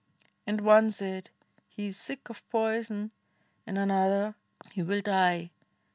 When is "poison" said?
2.49-3.11